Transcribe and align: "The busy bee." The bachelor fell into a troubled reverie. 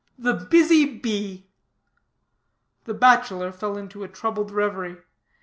"The 0.17 0.33
busy 0.33 0.97
bee." 0.97 1.47
The 2.85 2.93
bachelor 2.95 3.51
fell 3.51 3.77
into 3.77 4.03
a 4.03 4.07
troubled 4.07 4.49
reverie. 4.49 4.97